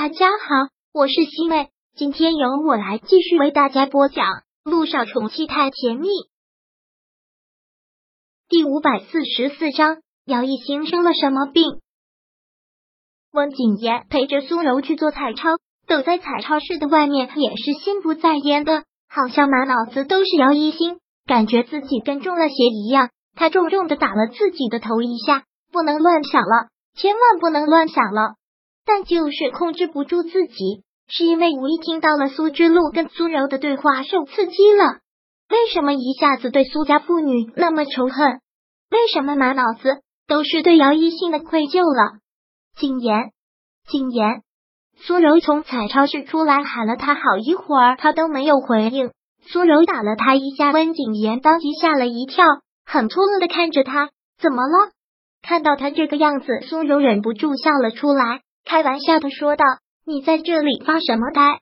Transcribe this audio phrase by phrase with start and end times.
[0.00, 4.26] 大家好，我是西妹，今天由我来继续为大家播讲
[4.62, 6.06] 《路上宠妻太甜蜜》
[8.48, 9.96] 第五百四十四章。
[10.24, 11.80] 姚一兴生了什么病？
[13.32, 15.56] 温景言陪着苏柔去做彩超，
[15.88, 23.10] 等在彩超室的外面也是心不在焉的，好像满脑子都是姚一兴，感觉自己跟中了邪一样。
[23.34, 25.42] 他重重的打了自己的头一下，
[25.72, 28.36] 不能乱想了，千万不能乱想了。
[28.88, 35.00] 但就是控制不住自己，是因为无意听到了苏之路跟苏柔的对话受刺激了。
[35.50, 38.40] 为什么一下子对苏家妇女那么仇恨？
[38.90, 42.18] 为什么满脑子都是对姚一信的愧疚了？
[42.76, 43.32] 谨言，
[43.86, 44.42] 谨言。
[44.96, 49.10] 苏柔从彩超室出来，喊了他好一会儿，他都没有回应。
[49.42, 52.44] 苏柔打了他一下，温景言当即吓了一跳，
[52.86, 54.08] 很突兀的看着他，
[54.40, 54.92] 怎么了？
[55.42, 58.40] 看到他这个样子，苏柔忍不住笑了出来。
[58.68, 59.64] 开玩笑的说道
[60.04, 61.60] ：“你在这里发什么呆？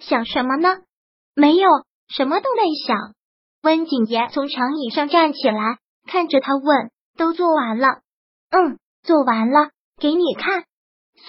[0.00, 0.68] 想什么呢？
[1.36, 1.68] 没有，
[2.08, 3.14] 什么都没想。”
[3.62, 5.78] 温景言从长椅上站起来，
[6.08, 7.86] 看着他问：“都做完了
[8.50, 10.64] ？”“嗯，做完了，给你看。”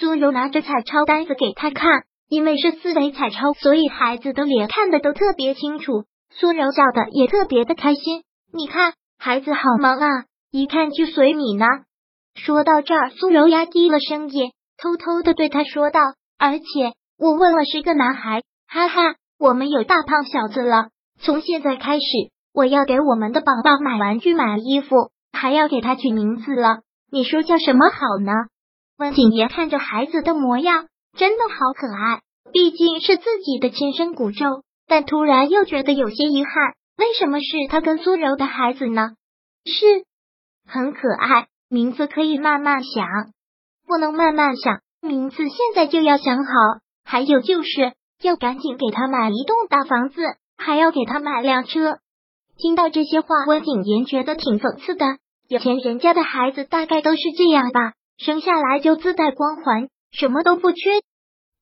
[0.00, 6.06] 苏柔拿着彩超单子给他看，因为是四维彩超，所以孩子的脸看的都特别清楚。
[6.30, 8.24] 苏柔笑的也特别的开心。
[8.52, 11.66] 你看，孩子好萌啊，一看就随你呢。
[12.34, 14.50] 说到这儿，苏柔压低了声音。
[14.80, 16.00] 偷偷的对他说道
[16.38, 16.64] ：“而且
[17.18, 20.88] 我问了是个男孩，哈哈，我们有大胖小子了。
[21.20, 22.06] 从现在开始，
[22.54, 26.80] 我要给我们的宝宝买玩具、买衣服，还要给他取名字了。
[27.12, 28.32] 你说叫什么好呢？”
[28.96, 36.52] 温景言看着孩子的模样，真的好可爱，毕竟是自己的亲生骨肉，但突然又觉得有些遗憾，
[36.96, 39.10] 为什么是他跟苏柔的孩子呢？
[39.66, 40.04] 是
[40.66, 43.06] 很可爱，名字可以慢慢想。
[43.90, 46.52] 不能慢慢想，名字现在就要想好。
[47.04, 50.22] 还有就是要赶紧给他买一栋大房子，
[50.56, 51.98] 还要给他买辆车。
[52.56, 55.04] 听到这些话，温景言觉得挺讽刺的。
[55.48, 61.00] 有钱人家的孩子大概都是这样吧，生下来就自带光环，什么都不缺。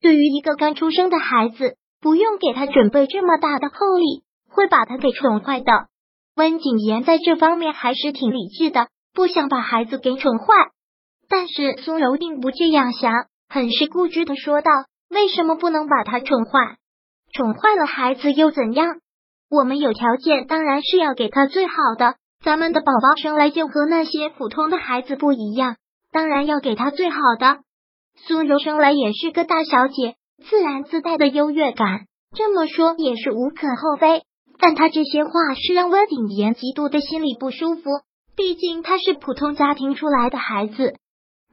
[0.03, 5.73] 对于一个刚出生的孩子，不用给他准备这么大的厚礼，会把他给宠坏的。
[6.37, 10.45] 温景言在这方面还是挺理智的，不想把孩子给宠坏。
[11.29, 13.13] 但是苏柔并不这样想，
[13.49, 14.71] 很是固执的说道
[15.11, 16.77] ：“为什么不能把他宠坏？
[17.33, 18.97] 宠坏了孩子又怎样？
[19.51, 22.17] 我们有条件，当然是要给他最好的。
[22.43, 25.77] 咱们的宝宝生来就和那些普通的孩子不一样，
[26.13, 27.59] 当然要给他最好的。
[28.27, 30.15] 苏柔生来也是个大小姐，
[30.49, 34.23] 自然自带的优越感，这么说也是无可厚非。
[34.61, 37.83] 但他这些话是让温景言极度的心里不舒服，
[38.37, 40.95] 毕竟他是普通家庭出来的孩子。”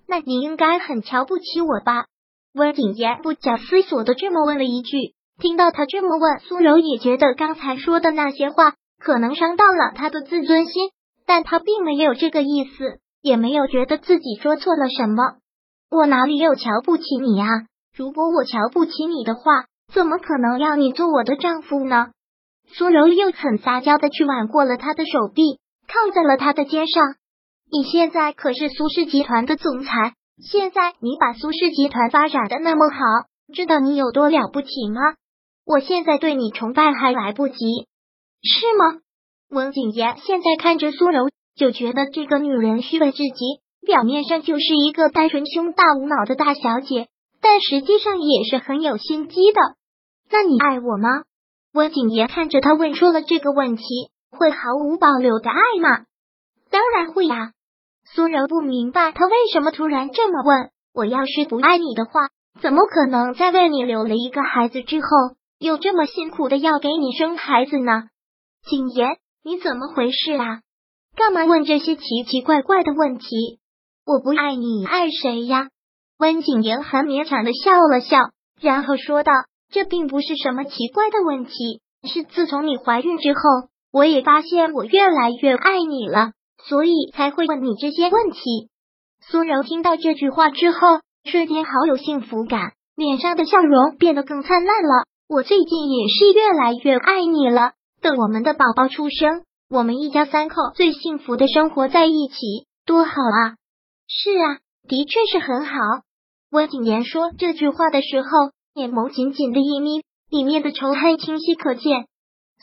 [0.07, 2.05] 那你应该很瞧不起我吧？
[2.53, 5.13] 温景言不假思索的这么问了一句。
[5.38, 10.91] 听到他这么问，苏柔也觉得刚才说的那些话可能伤到了他的自尊心，
[11.25, 15.35] 但他并没有这个意思，也没有觉得自己说错了什么。
[15.91, 17.47] 我哪里有瞧不起你啊？
[17.93, 22.11] 如果我瞧不起你的话，怎么可能让你做我的丈夫呢？
[22.67, 27.16] 苏柔又很撒娇的去挽过了他的手臂，靠在了他的肩上。
[27.75, 32.97] 你现在可是苏氏集团的总裁，现在你把苏氏集团发展的那么好，
[33.53, 35.02] 知道你有多了不起吗？
[35.66, 37.58] 我现在对你崇拜还来不及，
[38.41, 39.02] 是吗？
[39.50, 47.09] 温景言现在看着苏柔，就觉得这个女人虚伪至极，表面上就是一个单纯胸大无脑的大小姐，
[47.41, 49.59] 但实际上也是很有心机的。
[50.31, 51.09] 那你爱我吗？
[51.74, 53.84] 温景言看着他问出了这个问题，
[54.31, 56.06] 会毫无保留的爱吗？
[56.72, 57.52] 当然会呀。
[58.13, 60.69] 苏柔不明白他为什么突然这么问。
[60.93, 62.29] 我要是不爱你的话，
[62.61, 65.07] 怎么可能在为你留了一个孩子之后，
[65.59, 68.03] 又这么辛苦的要给你生孩子呢？
[68.63, 70.61] 景言，你怎么回事啊？
[71.17, 73.59] 干嘛问这些奇奇怪怪的问题？
[74.05, 75.67] 我不爱你，爱谁呀？
[76.17, 78.29] 温景言很勉强的笑了笑，
[78.61, 79.33] 然后说道
[79.69, 83.40] ：“这并不是什么奇怪的问题，是自从你怀孕之后，
[83.91, 86.31] 我也发现我越来越爱你了。”
[86.67, 88.70] 所以才会问你这些问题。
[89.22, 90.79] 苏柔听到这句话之后，
[91.23, 95.06] 瞬间好有幸福感，脸上的笑容变得更灿烂了。
[95.28, 97.72] 我最近也是越来越爱你了。
[98.02, 103.58] 等我们的宝宝出生，我们一家三口最幸福的生活在一起，多好啊！
[104.08, 105.73] 是啊，的确是很好。
[106.52, 108.28] 温景言说这句话的时候，
[108.76, 112.06] 眼眸紧紧的一眯，里面的仇恨清晰可见。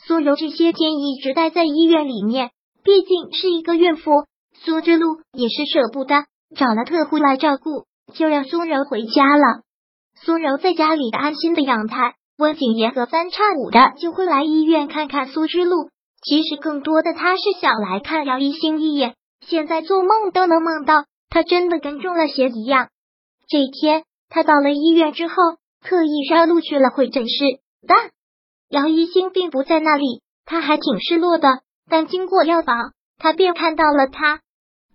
[0.07, 2.51] 苏柔这些天一直待在医院里面。
[2.83, 6.25] 毕竟是一个孕妇，苏之路也是舍不得，
[6.55, 9.61] 找了特护来照顾，就让苏柔回家了。
[10.21, 15.89] 苏柔在家里的安心的养胎，温景言隔三差五的就会来医院看看苏之路。
[16.21, 22.89] 其实更多的他是想来看姚一星一眼，现在做梦都能梦到他真的跟中了邪一样。
[23.47, 25.35] 这一天，他到了医院之后，
[25.81, 28.11] 特意绕路去了会诊室，但
[28.69, 31.47] 姚一星并不在那里，他还挺失落的。
[31.89, 34.41] 但经过药房，他便看到了他。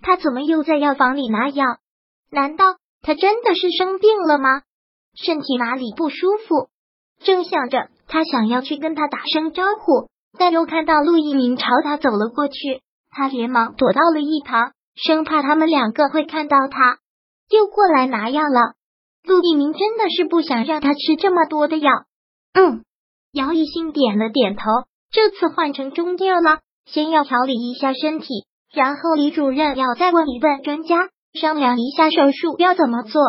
[0.01, 1.65] 他怎么又在药房里拿药？
[2.31, 2.65] 难道
[3.03, 4.63] 他真的是生病了吗？
[5.15, 6.69] 身体哪里不舒服？
[7.25, 10.09] 正想着，他想要去跟他打声招呼。
[10.39, 16.99] 但又看到陆一鸣朝他走了过去，他连忙躲到了一旁，生怕他们两个会看到他，
[17.49, 18.75] 又过来拿药了。
[19.25, 21.91] 陆一鸣真的是不想让他吃这么多的药。
[22.53, 22.85] 嗯，
[23.33, 24.63] 姚一兴点了点头，
[25.11, 28.27] 这次换成中药了，先要调理一下身体，
[28.73, 33.23] 然后李主任要再问一问专家，商量一下手术要怎么做。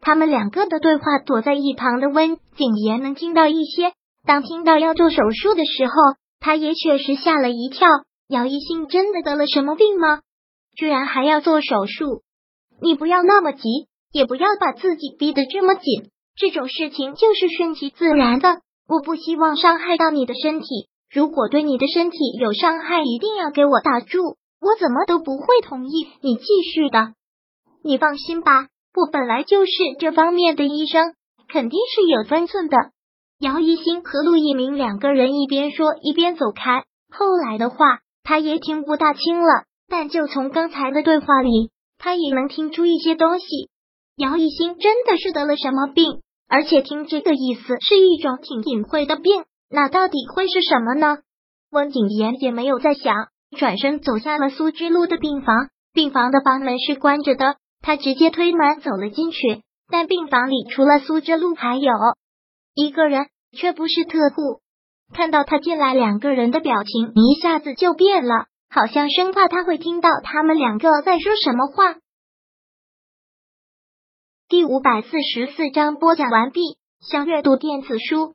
[0.00, 3.92] 他们两个的对话，躲在一旁的温景言能听到一些。
[4.24, 5.92] 当听到要做手术的时候。
[6.40, 7.88] 他也确实吓了一跳，
[8.28, 10.20] 姚一兴真的得了什么病吗？
[10.76, 12.22] 居然还要做手术？
[12.80, 16.12] 你不要那么急，也不要把自己逼得这么紧。
[16.36, 18.60] 这种事情就是顺其自然的。
[18.86, 20.66] 我不希望伤害到你的身体，
[21.10, 26.06] 如果对你的身体有伤害，一定要给我打住，我怎么都不会同意。
[26.20, 27.14] 你继续的。
[27.82, 31.14] 你放心吧，我本来就是这方面的医生，
[31.48, 32.76] 肯定是有分寸的。
[33.40, 43.46] 姚一新和陆一鸣两个人一边说一边走开，后来的话他也听不大清了，但就从刚才的对话里，他也能听出一些东西。
[44.16, 51.18] 姚一新真的是得了什么病，而且听这个意思是一种挺隐晦的病，那到底会是什么呢？
[51.70, 53.14] 温景言也没有再想，
[53.56, 61.92] 转身走下了苏之路的病房，病房的房门是关着的，他直接推门走了进去，但病房里除了苏之路还有。
[62.74, 64.62] 一个人却不是特护，
[65.12, 71.96] 看到他进来，两个人的表情一下子就变了，好像生怕他会听到他们两个在说什么话。
[74.48, 76.78] 第五百四十四章播讲完毕。
[77.00, 78.34] 想阅读电子书，